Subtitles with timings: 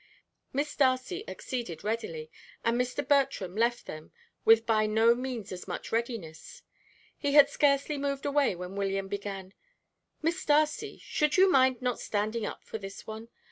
[0.51, 2.31] Miss Darcy acceded readily,
[2.65, 3.07] and Mr.
[3.07, 4.11] Bertram left them
[4.45, 6.63] with by no means as much readiness.
[7.15, 9.53] He had scarcely moved away when William began:
[10.23, 13.27] "Miss Darcy, should you mind not standing up for this one?